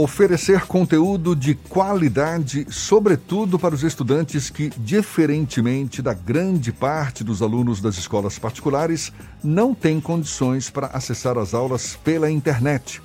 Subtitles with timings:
[0.00, 7.80] Oferecer conteúdo de qualidade, sobretudo para os estudantes que, diferentemente da grande parte dos alunos
[7.80, 13.02] das escolas particulares, não têm condições para acessar as aulas pela internet.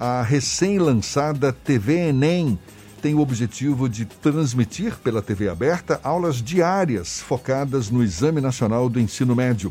[0.00, 2.58] A recém-lançada TV Enem
[3.02, 8.98] tem o objetivo de transmitir pela TV aberta aulas diárias focadas no Exame Nacional do
[8.98, 9.70] Ensino Médio.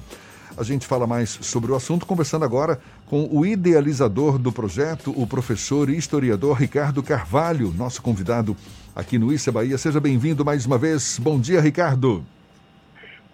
[0.55, 2.79] A gente fala mais sobre o assunto conversando agora
[3.11, 8.55] com o idealizador do projeto, o professor e historiador Ricardo Carvalho, nosso convidado
[8.95, 9.77] aqui no Issa Bahia.
[9.77, 11.19] Seja bem-vindo mais uma vez.
[11.19, 12.23] Bom dia, Ricardo.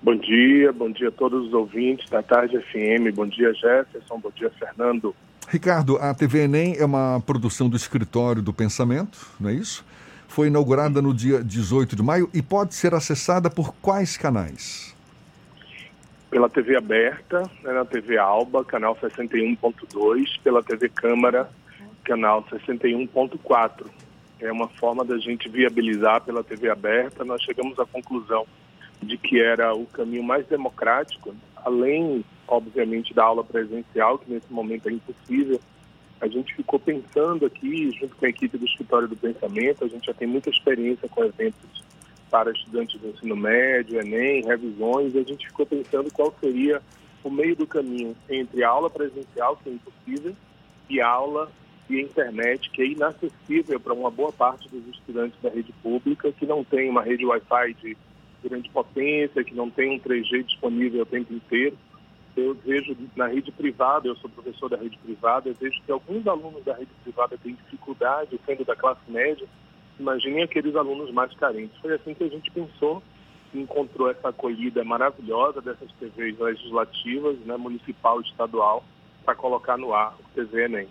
[0.01, 3.13] Bom dia, bom dia a todos os ouvintes da Tarde FM.
[3.13, 4.19] Bom dia, Jefferson.
[4.19, 5.13] Bom dia, Fernando.
[5.47, 9.85] Ricardo, a TV Enem é uma produção do Escritório do Pensamento, não é isso?
[10.27, 14.96] Foi inaugurada no dia 18 de maio e pode ser acessada por quais canais?
[16.29, 21.49] Pela TV aberta, né, na TV Alba, canal 61.2, pela TV Câmara,
[22.03, 23.85] canal 61.4.
[24.39, 27.25] É uma forma da gente viabilizar pela TV aberta.
[27.25, 28.45] Nós chegamos à conclusão
[29.01, 34.89] de que era o caminho mais democrático, além, obviamente, da aula presencial, que nesse momento
[34.89, 35.59] é impossível.
[36.19, 40.05] A gente ficou pensando aqui, junto com a equipe do Escritório do Pensamento, a gente
[40.05, 41.86] já tem muita experiência com eventos
[42.29, 46.81] para estudantes do ensino médio, Enem, revisões, e a gente ficou pensando qual seria
[47.23, 50.35] o meio do caminho entre a aula presencial, que é impossível,
[50.89, 51.51] e a aula
[51.89, 56.45] e internet, que é inacessível para uma boa parte dos estudantes da rede pública, que
[56.45, 57.97] não tem uma rede Wi-Fi de
[58.43, 61.77] grande potência, que não tem um 3G disponível o tempo inteiro.
[62.35, 66.27] Eu vejo na rede privada, eu sou professor da rede privada, eu vejo que alguns
[66.27, 69.47] alunos da rede privada têm dificuldade, sendo da classe média,
[69.99, 71.77] Imaginem aqueles alunos mais carentes.
[71.81, 73.01] Foi assim que a gente pensou
[73.53, 78.83] encontrou essa acolhida maravilhosa dessas TVs legislativas, né, municipal estadual,
[79.25, 80.87] para colocar no ar o TV Enem.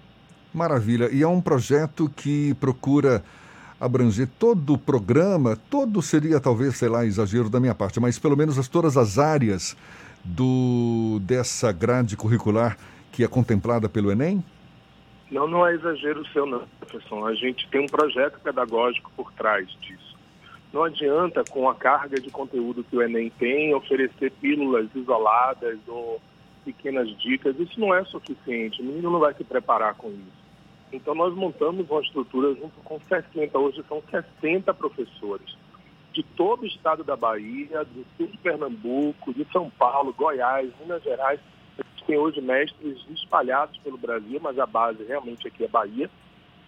[0.52, 1.10] Maravilha.
[1.12, 3.22] E é um projeto que procura
[3.78, 8.36] abranger todo o programa, todo seria talvez, sei lá, exagero da minha parte, mas pelo
[8.36, 9.76] menos as, todas as áreas
[10.24, 12.76] do dessa grade curricular
[13.12, 14.42] que é contemplada pelo Enem?
[15.30, 17.28] Não, não é exagero seu, não, professor.
[17.28, 20.16] A gente tem um projeto pedagógico por trás disso.
[20.72, 26.20] Não adianta, com a carga de conteúdo que o Enem tem, oferecer pílulas isoladas ou
[26.64, 27.58] pequenas dicas.
[27.58, 28.82] Isso não é suficiente.
[28.82, 30.46] O menino não vai se preparar com isso.
[30.92, 35.56] Então, nós montamos uma estrutura junto com 60, hoje são 60 professores,
[36.12, 41.02] de todo o estado da Bahia, do sul de Pernambuco, de São Paulo, Goiás, Minas
[41.02, 41.40] Gerais,
[42.06, 46.10] tem hoje mestres espalhados pelo Brasil, mas a base realmente aqui é Bahia.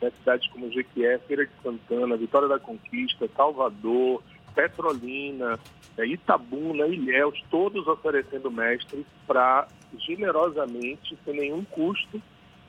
[0.01, 0.11] Né?
[0.19, 4.23] Cidades como Jequié, Feira de Santana, Vitória da Conquista, Salvador,
[4.55, 5.59] Petrolina,
[5.97, 12.21] é, Itabuna, Ilhéus, todos oferecendo mestres para generosamente, sem nenhum custo,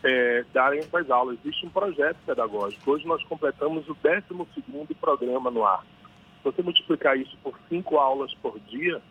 [0.03, 1.37] é, darem essas aulas.
[1.43, 2.91] Existe um projeto pedagógico.
[2.91, 5.83] Hoje nós completamos o 12º programa no ar.
[6.37, 9.01] Se você multiplicar isso por cinco aulas por dia,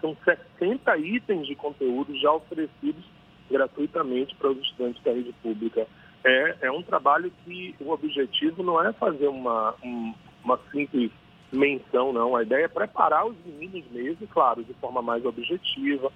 [0.00, 3.04] são 60 itens de conteúdo já oferecidos
[3.50, 5.86] gratuitamente para os estudantes da rede pública.
[6.24, 10.12] É, é um trabalho que o objetivo não é fazer uma, um,
[10.44, 11.10] uma simples
[11.52, 12.34] menção, não.
[12.34, 16.10] A ideia é preparar os meninos mesmo, claro, de forma mais objetiva.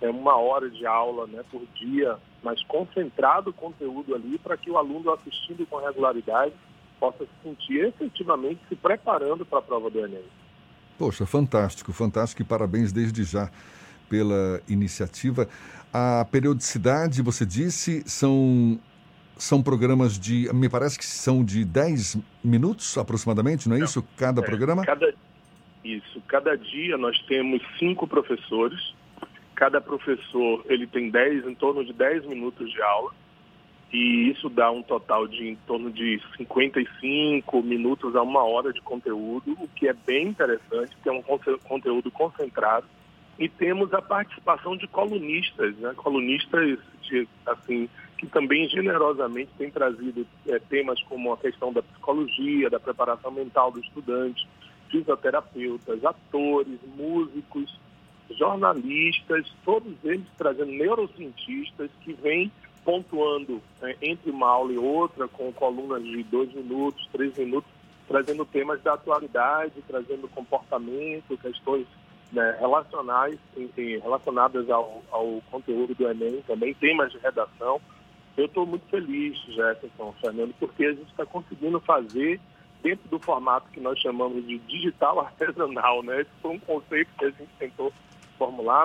[0.00, 4.70] É uma hora de aula né, por dia, mas concentrado o conteúdo ali para que
[4.70, 6.52] o aluno assistindo com regularidade
[6.98, 10.24] possa se sentir efetivamente se preparando para a prova do Enem.
[11.02, 13.50] Poxa, fantástico, fantástico e parabéns desde já
[14.08, 15.48] pela iniciativa.
[15.92, 18.78] A periodicidade, você disse, são,
[19.36, 24.00] são programas de, me parece que são de 10 minutos aproximadamente, não é não, isso?
[24.16, 24.86] Cada é, programa?
[24.86, 25.12] Cada,
[25.82, 28.94] isso, cada dia nós temos cinco professores,
[29.56, 33.12] cada professor ele tem 10, em torno de 10 minutos de aula
[33.92, 38.80] e isso dá um total de em torno de 55 minutos a uma hora de
[38.80, 42.86] conteúdo, o que é bem interessante, que é um conteúdo concentrado.
[43.38, 45.92] E temos a participação de colunistas, né?
[45.96, 52.70] colunistas de, assim, que também generosamente têm trazido é, temas como a questão da psicologia,
[52.70, 54.46] da preparação mental do estudante,
[54.90, 57.78] fisioterapeutas, atores, músicos,
[58.38, 62.50] jornalistas, todos eles trazendo neurocientistas que vêm
[62.84, 67.70] pontuando né, entre uma aula e outra, com colunas de dois minutos, três minutos,
[68.08, 71.86] trazendo temas da atualidade, trazendo comportamento, questões
[72.32, 73.38] né, relacionais,
[74.02, 77.80] relacionadas ao, ao, conteúdo do Enem, também temas de redação.
[78.36, 82.40] Eu estou muito feliz, Jefferson, Fernando, porque a gente está conseguindo fazer
[82.82, 86.22] dentro do formato que nós chamamos de digital artesanal, né?
[86.22, 87.92] Esse foi um conceito que a gente tentou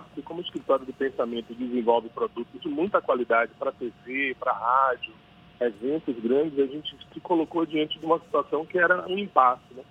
[0.01, 5.13] porque como o escritório do pensamento desenvolve produtos de muita qualidade para TV, para rádio,
[5.59, 9.73] eventos grandes, a gente se colocou diante de uma situação que era um impasse.
[9.73, 9.83] Né?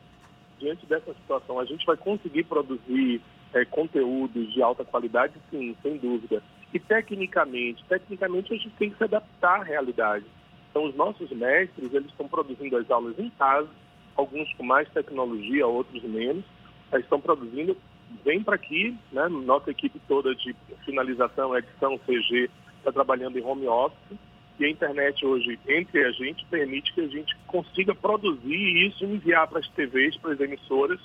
[0.59, 3.21] Diante dessa situação, a gente vai conseguir produzir
[3.53, 5.35] é, conteúdos de alta qualidade?
[5.51, 6.43] Sim, sem dúvida.
[6.73, 10.25] E tecnicamente, tecnicamente a gente tem que se adaptar à realidade.
[10.71, 13.69] Então, os nossos mestres, eles estão produzindo as aulas em casa,
[14.15, 16.45] alguns com mais tecnologia, outros menos.
[16.93, 17.77] Eles estão produzindo,
[18.25, 19.29] vem para aqui, né?
[19.29, 20.55] Nossa equipe toda de
[20.85, 24.19] finalização, edição, CG, está trabalhando em home office
[24.58, 29.14] e a internet hoje, entre a gente, permite que a gente consiga produzir isso e
[29.14, 30.99] enviar para as TVs, para as emissoras,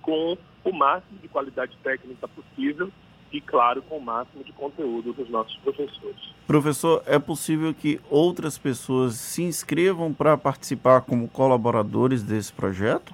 [0.00, 2.90] com o máximo de qualidade técnica possível
[3.32, 6.32] e, claro, com o máximo de conteúdo dos nossos professores.
[6.46, 13.12] Professor, é possível que outras pessoas se inscrevam para participar como colaboradores desse projeto?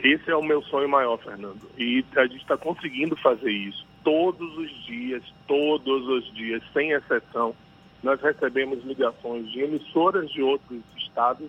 [0.00, 1.68] Esse é o meu sonho maior, Fernando.
[1.78, 3.86] E a gente está conseguindo fazer isso.
[4.04, 7.54] Todos os dias, todos os dias, sem exceção,
[8.02, 11.48] nós recebemos ligações de emissoras de outros estados,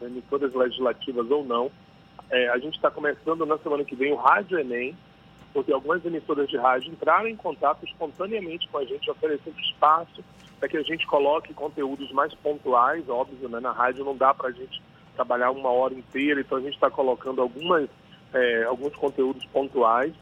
[0.00, 1.70] emissoras legislativas ou não.
[2.30, 4.94] É, a gente está começando na semana que vem o Rádio Enem,
[5.54, 10.22] porque algumas emissoras de rádio entraram em contato espontaneamente com a gente, oferecendo espaço
[10.58, 13.60] para que a gente coloque conteúdos mais pontuais, óbvio, né?
[13.60, 14.82] na rádio não dá para a gente
[15.16, 17.88] trabalhar uma hora inteira, então a gente está colocando algumas,
[18.32, 20.12] é, alguns conteúdos pontuais.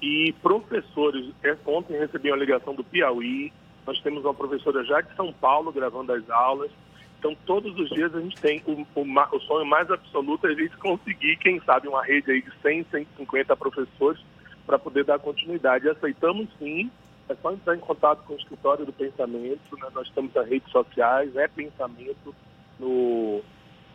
[0.00, 3.52] E professores, é, ontem recebi uma ligação do Piauí,
[3.86, 6.70] nós temos uma professora já de São Paulo gravando as aulas.
[7.18, 10.54] Então, todos os dias a gente tem o, o, o sonho mais absoluto é a
[10.54, 14.20] gente conseguir, quem sabe, uma rede aí de 100, 150 professores
[14.64, 15.88] para poder dar continuidade.
[15.88, 16.90] Aceitamos sim,
[17.28, 19.88] é só entrar em contato com o Escritório do Pensamento, né?
[19.92, 22.34] nós temos as redes sociais, é Pensamento
[22.78, 23.42] no,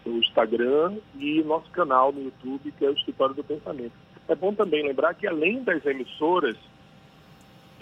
[0.06, 3.94] no Instagram e nosso canal no YouTube, que é o Escritório do Pensamento.
[4.28, 6.56] É bom também lembrar que além das emissoras,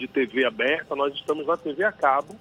[0.02, 2.34] de TV aberta, nós estamos na TV a cabo,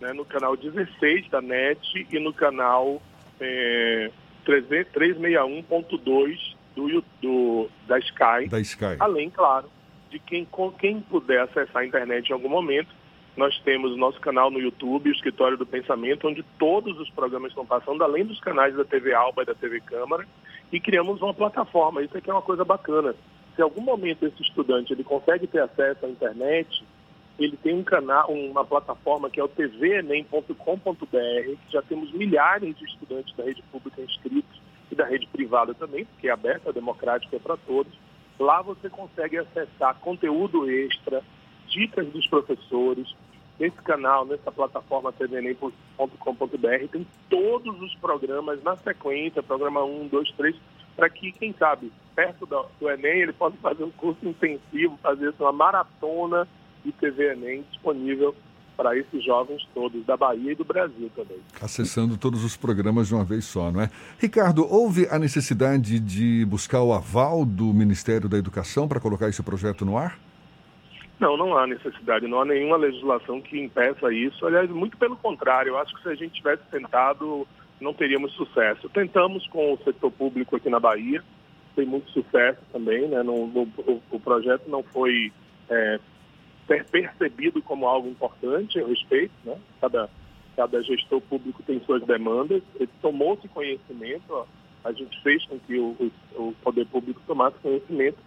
[0.00, 3.00] né, no canal 16 da NET e no canal
[3.40, 4.10] é,
[4.44, 8.48] 361.2 do, do, da Sky.
[8.48, 8.96] Da Sky.
[8.98, 9.70] Além, claro,
[10.10, 10.48] de quem,
[10.78, 12.88] quem puder acessar a internet em algum momento,
[13.36, 17.64] nós temos nosso canal no YouTube, o Escritório do Pensamento, onde todos os programas estão
[17.64, 20.26] passando, além dos canais da TV Alba e da TV Câmara,
[20.72, 22.02] e criamos uma plataforma.
[22.02, 23.14] Isso aqui é uma coisa bacana
[23.54, 26.84] se em algum momento esse estudante ele consegue ter acesso à internet,
[27.38, 30.54] ele tem um canal, uma plataforma que é o tvenem.com.br,
[31.06, 34.60] que já temos milhares de estudantes da rede pública inscritos
[34.90, 37.92] e da rede privada também, porque é aberta, democrática, é para todos.
[38.38, 41.22] Lá você consegue acessar conteúdo extra,
[41.68, 43.14] dicas dos professores.
[43.60, 50.56] Nesse canal, nessa plataforma tvenem.com.br, tem todos os programas na sequência, programa 1, 2, 3,
[50.96, 55.34] para que, quem sabe, perto do, do, Enem, ele possa fazer um curso intensivo, fazer
[55.38, 56.48] uma maratona
[56.82, 58.34] de TV Enem disponível
[58.78, 61.36] para esses jovens todos da Bahia e do Brasil também.
[61.60, 63.90] Acessando todos os programas de uma vez só, não é?
[64.18, 69.42] Ricardo, houve a necessidade de buscar o aval do Ministério da Educação para colocar esse
[69.42, 70.18] projeto no ar?
[71.20, 74.46] Não, não há necessidade, não há nenhuma legislação que impeça isso.
[74.46, 77.46] Aliás, muito pelo contrário, eu acho que se a gente tivesse tentado
[77.80, 78.88] não teríamos sucesso.
[78.90, 81.24] Tentamos com o setor público aqui na Bahia,
[81.74, 83.22] tem muito sucesso também, né?
[83.22, 85.32] No, o, o, projeto não foi
[85.68, 85.98] é,
[86.90, 89.56] percebido como algo importante, eu respeito, né?
[89.80, 90.10] Cada,
[90.56, 94.44] cada gestor público tem suas demandas, ele tomou-se conhecimento, ó,
[94.84, 95.96] a gente fez com que o,
[96.36, 98.18] o, o poder público tomasse conhecimento,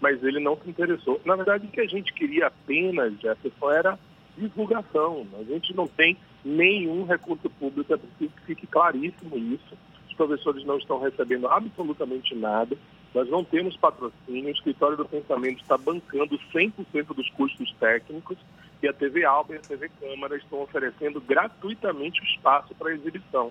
[0.00, 1.20] mas ele não se interessou.
[1.24, 3.98] Na verdade, o que a gente queria apenas, Jefferson, era
[4.36, 5.26] divulgação.
[5.38, 9.76] A gente não tem nenhum recurso público, é preciso que fique claríssimo isso.
[10.08, 12.76] Os professores não estão recebendo absolutamente nada.
[13.14, 18.36] Nós não temos patrocínio, o Escritório do Pensamento está bancando 100% dos custos técnicos
[18.82, 23.50] e a TV Alba e a TV Câmara estão oferecendo gratuitamente o espaço para exibição.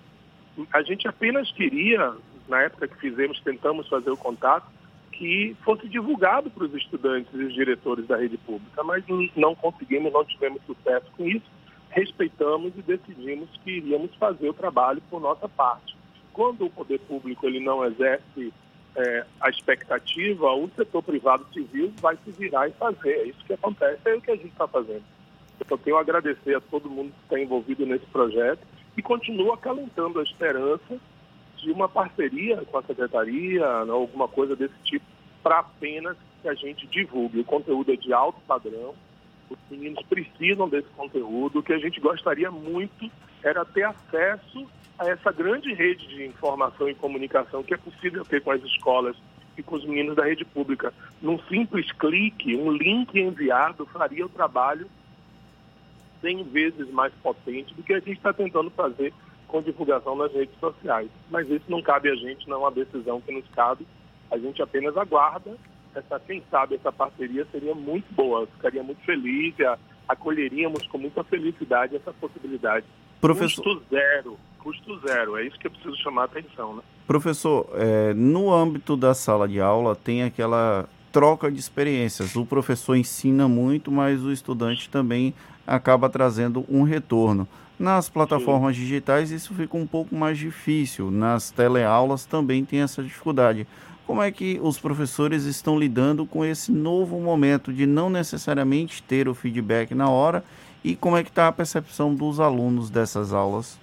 [0.72, 2.14] A gente apenas queria,
[2.48, 4.66] na época que fizemos, tentamos fazer o contato,
[5.16, 9.04] que fosse divulgado para os estudantes e os diretores da rede pública, mas
[9.34, 11.46] não conseguimos, não tivemos sucesso com isso.
[11.90, 15.96] Respeitamos e decidimos que iríamos fazer o trabalho por nossa parte.
[16.32, 18.52] Quando o poder público ele não exerce
[18.94, 23.12] é, a expectativa, o setor privado civil vai se virar e fazer.
[23.12, 25.04] É isso que acontece, é o que a gente está fazendo.
[25.68, 28.60] Eu tenho a agradecer a todo mundo que está envolvido nesse projeto
[28.96, 31.00] e continuo acalentando a esperança
[31.56, 35.04] de uma parceria com a secretaria, né, alguma coisa desse tipo,
[35.42, 37.40] para apenas que a gente divulgue.
[37.40, 38.94] O conteúdo é de alto padrão,
[39.48, 41.58] os meninos precisam desse conteúdo.
[41.58, 43.10] O que a gente gostaria muito
[43.42, 44.66] era ter acesso
[44.98, 49.16] a essa grande rede de informação e comunicação que é possível ter com as escolas
[49.56, 50.92] e com os meninos da rede pública.
[51.20, 54.88] Num simples clique, um link enviado faria o trabalho
[56.20, 59.12] 100 vezes mais potente do que a gente está tentando fazer
[59.48, 61.08] com divulgação nas redes sociais.
[61.30, 63.86] Mas isso não cabe a gente, não é uma decisão que nos cabe.
[64.30, 65.56] A gente apenas aguarda.
[65.94, 69.54] Essa, quem sabe essa parceria seria muito boa, ficaria muito feliz
[70.08, 72.86] acolheríamos com muita felicidade essa possibilidade.
[73.20, 73.62] Professor...
[73.62, 76.76] Custo zero, custo zero, é isso que eu preciso chamar a atenção.
[76.76, 76.82] Né?
[77.06, 82.36] Professor, é, no âmbito da sala de aula tem aquela troca de experiências.
[82.36, 85.34] O professor ensina muito, mas o estudante também
[85.66, 87.48] acaba trazendo um retorno.
[87.78, 88.82] Nas plataformas Sim.
[88.82, 91.10] digitais isso fica um pouco mais difícil.
[91.10, 93.66] Nas teleaulas também tem essa dificuldade.
[94.06, 99.28] Como é que os professores estão lidando com esse novo momento de não necessariamente ter
[99.28, 100.44] o feedback na hora
[100.82, 103.78] e como é que está a percepção dos alunos dessas aulas?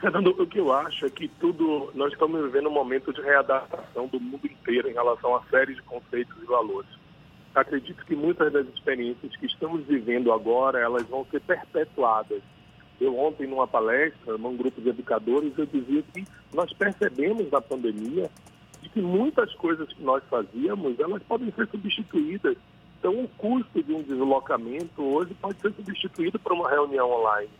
[0.00, 4.06] Fernando, o que eu acho é que tudo, nós estamos vivendo um momento de readaptação
[4.06, 6.88] do mundo inteiro em relação a série de conceitos e valores
[7.60, 12.42] acredito que muitas das experiências que estamos vivendo agora, elas vão ser perpetuadas.
[13.00, 18.30] Eu ontem, numa palestra, num grupo de educadores, eu dizia que nós percebemos na pandemia
[18.82, 22.56] de que muitas coisas que nós fazíamos, elas podem ser substituídas.
[22.98, 27.50] Então, o custo de um deslocamento hoje pode ser substituído por uma reunião online.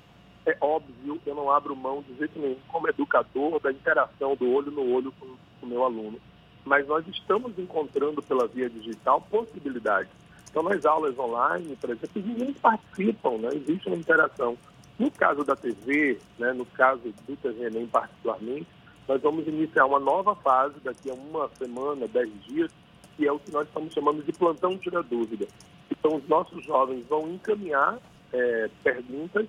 [0.46, 4.70] É óbvio, eu não abro mão de jeito nenhum, como educador, da interação do olho
[4.70, 5.26] no olho com
[5.62, 6.18] o meu aluno
[6.66, 10.10] mas nós estamos encontrando pela via digital possibilidades.
[10.50, 13.50] Então, nas aulas online, por exemplo, ninguém participam, né?
[13.54, 14.58] existe uma interação.
[14.98, 18.66] No caso da TV, né, no caso do TVNEM particularmente,
[19.06, 22.70] nós vamos iniciar uma nova fase daqui a uma semana, dez dias,
[23.16, 25.46] que é o que nós estamos chamando de plantão tira dúvida.
[25.90, 27.98] Então, os nossos jovens vão encaminhar
[28.32, 29.46] é, perguntas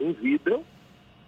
[0.00, 0.64] em vídeo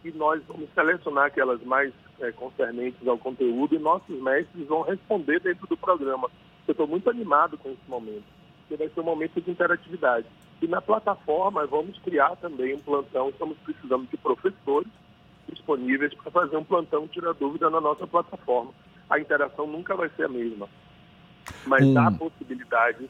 [0.04, 5.40] e nós vamos selecionar aquelas mais é, concernentes ao conteúdo e nossos mestres vão responder
[5.40, 6.30] dentro do programa.
[6.66, 8.24] Eu estou muito animado com esse momento,
[8.66, 10.26] porque vai ser um momento de interatividade.
[10.60, 14.88] E na plataforma vamos criar também um plantão, estamos precisando de professores
[15.48, 18.72] disponíveis para fazer um plantão tira dúvida na nossa plataforma.
[19.08, 20.68] A interação nunca vai ser a mesma,
[21.66, 21.98] mas hum.
[21.98, 23.08] há possibilidade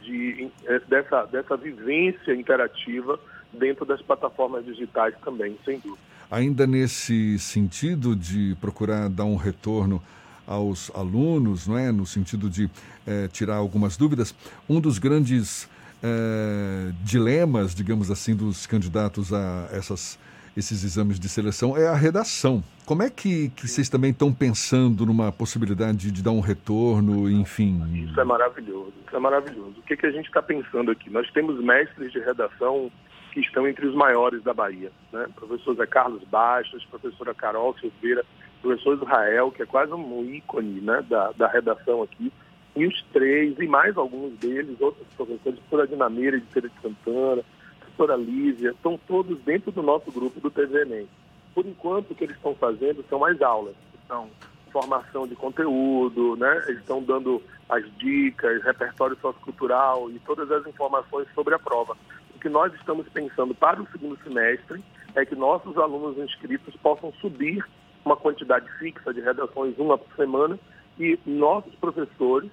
[0.00, 3.20] de, é, dessa, dessa vivência interativa
[3.52, 6.00] dentro das plataformas digitais também, sem dúvida.
[6.30, 10.02] Ainda nesse sentido de procurar dar um retorno
[10.46, 11.90] aos alunos, não é?
[11.92, 12.70] no sentido de
[13.06, 14.34] é, tirar algumas dúvidas,
[14.68, 15.68] um dos grandes
[16.02, 20.18] é, dilemas, digamos assim, dos candidatos a essas,
[20.56, 22.62] esses exames de seleção é a redação.
[22.84, 27.82] Como é que, que vocês também estão pensando numa possibilidade de dar um retorno, enfim?
[28.06, 29.74] Isso é maravilhoso, isso é maravilhoso.
[29.78, 31.08] O que, que a gente está pensando aqui?
[31.08, 32.90] Nós temos mestres de redação
[33.32, 34.92] que estão entre os maiores da Bahia.
[35.12, 35.26] Né?
[35.34, 38.24] Professor Zé Carlos Baixas, professora Carol Silveira,
[38.64, 42.32] professor Israel, que é quase um ícone né, da, da redação aqui,
[42.74, 47.42] e os três, e mais alguns deles, outros professores, professora Dinameira de Feira de Santana,
[47.78, 51.06] professora Lívia, estão todos dentro do nosso grupo do TVNEM.
[51.54, 53.76] Por enquanto, o que eles estão fazendo são mais aulas,
[54.08, 54.28] são
[54.72, 56.64] formação de conteúdo, né?
[56.66, 61.96] eles estão dando as dicas, repertório sociocultural e todas as informações sobre a prova
[62.44, 67.64] que nós estamos pensando para o segundo semestre é que nossos alunos inscritos possam subir
[68.04, 70.58] uma quantidade fixa de redações, uma por semana,
[70.98, 72.50] e nossos professores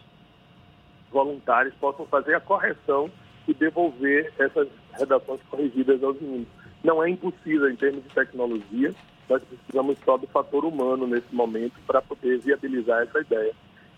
[1.12, 3.12] voluntários possam fazer a correção
[3.48, 4.68] e devolver essas
[4.98, 6.48] redações corrigidas aos meninos.
[6.84, 8.94] Não é impossível em termos de tecnologia,
[9.30, 13.54] nós precisamos só do fator humano nesse momento para poder viabilizar essa ideia.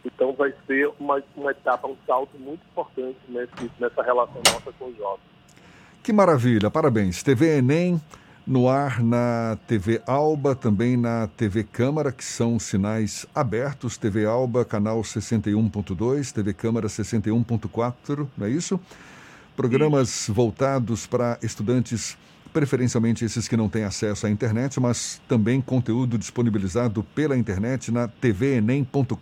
[0.05, 4.86] Então vai ser uma, uma etapa, um salto muito importante nesse, nessa relação nossa com
[4.86, 5.24] os jovens.
[6.03, 7.24] Que maravilha, parabéns.
[7.24, 8.01] TV Enem
[8.45, 13.97] no ar na TV Alba, também na TV Câmara, que são sinais abertos.
[13.97, 18.79] TV Alba, canal 61.2, TV Câmara 61.4, não é isso?
[19.55, 22.17] Programas voltados para estudantes,
[22.51, 28.07] preferencialmente esses que não têm acesso à internet, mas também conteúdo disponibilizado pela internet na
[28.07, 29.15] tvenem.com.br.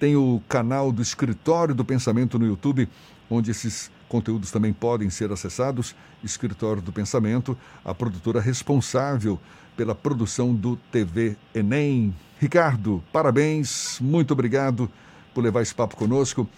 [0.00, 2.88] Tem o canal do Escritório do Pensamento no YouTube,
[3.30, 5.92] onde esses Conteúdos também podem ser acessados.
[6.22, 9.40] Escritório do Pensamento, a produtora responsável
[9.76, 12.14] pela produção do TV Enem.
[12.38, 14.88] Ricardo, parabéns, muito obrigado
[15.34, 16.48] por levar esse papo conosco.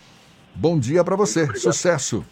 [0.54, 2.24] Bom dia para você, sucesso.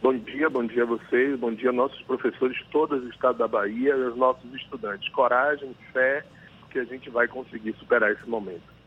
[0.00, 3.38] Bom dia, bom dia a vocês, bom dia aos nossos professores de todo o estado
[3.38, 5.08] da Bahia e aos nossos estudantes.
[5.10, 6.24] Coragem, fé,
[6.70, 8.79] que a gente vai conseguir superar esse momento.